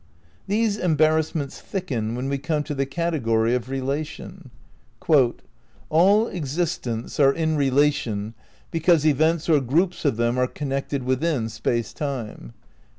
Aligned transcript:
These 0.47 0.77
embarrassments 0.77 1.61
thicken 1.61 2.15
when 2.15 2.27
we 2.27 2.39
come 2.39 2.63
to 2.63 2.73
the 2.73 2.87
category 2.87 3.53
of 3.53 3.69
Relation. 3.69 4.49
"All 5.91 6.25
existents 6.27 7.19
are 7.19 7.31
in 7.31 7.55
relation 7.55 8.33
because 8.71 9.05
events 9.05 9.47
or 9.47 9.59
groups 9.61 10.03
of 10.03 10.17
them 10.17 10.39
are 10.39 10.47
connected 10.47 11.03
within 11.03 11.49
Space 11.49 11.93
Time." 11.93 12.53